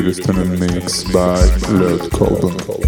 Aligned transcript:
A 0.00 0.44
mix 0.56 1.04
by 1.12 1.44
Lord 1.68 2.10
Colton. 2.10 2.79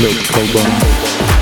Let's 0.00 0.30
Cobon. 0.30 1.37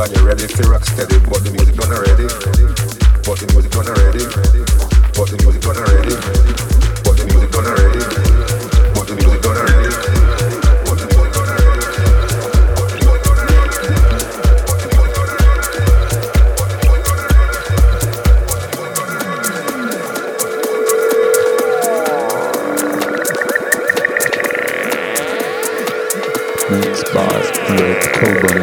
Everybody 0.00 0.24
ready 0.26 0.46
for 0.46 0.70
rock 0.70 0.82
steady, 0.82 1.18
but 1.28 1.44
the 1.44 1.50
music 1.52 1.76
done 1.76 1.92
already. 1.92 2.24
But 3.20 3.36
the 3.36 3.44
music 3.52 3.70
done 3.70 3.84
already. 3.84 4.24
But 5.12 5.28
the 5.28 5.36
music 5.44 5.60
done 5.60 5.76
already. 5.76 6.16
But 7.04 7.20
the 7.20 7.24
music 7.28 7.52
done 7.52 7.68
already. 7.68 8.00
But 8.96 9.04
the 9.04 9.14
music 9.20 9.42
done 9.44 9.60
already. 9.60 9.92
But 10.88 10.96
the 10.96 11.20
by 27.12 27.36
Red 27.76 28.00
Cobra. 28.14 28.59